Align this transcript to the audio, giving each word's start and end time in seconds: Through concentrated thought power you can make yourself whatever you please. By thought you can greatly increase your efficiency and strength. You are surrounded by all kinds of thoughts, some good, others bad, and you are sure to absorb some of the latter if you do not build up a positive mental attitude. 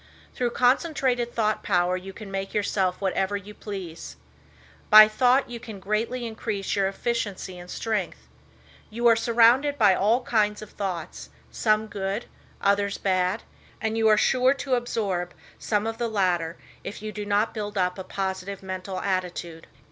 Through 0.33 0.49
concentrated 0.49 1.31
thought 1.35 1.61
power 1.61 1.95
you 1.95 2.11
can 2.11 2.31
make 2.31 2.55
yourself 2.55 2.99
whatever 2.99 3.37
you 3.37 3.53
please. 3.53 4.15
By 4.89 5.07
thought 5.07 5.47
you 5.47 5.59
can 5.59 5.79
greatly 5.79 6.25
increase 6.25 6.75
your 6.75 6.87
efficiency 6.87 7.59
and 7.59 7.69
strength. 7.69 8.27
You 8.89 9.05
are 9.05 9.15
surrounded 9.15 9.77
by 9.77 9.93
all 9.93 10.23
kinds 10.23 10.63
of 10.63 10.71
thoughts, 10.71 11.29
some 11.51 11.85
good, 11.85 12.25
others 12.59 12.97
bad, 12.97 13.43
and 13.79 13.95
you 13.95 14.07
are 14.07 14.17
sure 14.17 14.55
to 14.55 14.73
absorb 14.73 15.35
some 15.59 15.85
of 15.85 15.99
the 15.99 16.09
latter 16.09 16.57
if 16.83 17.03
you 17.03 17.11
do 17.11 17.23
not 17.23 17.53
build 17.53 17.77
up 17.77 17.99
a 17.99 18.03
positive 18.03 18.63
mental 18.63 18.99
attitude. 19.01 19.67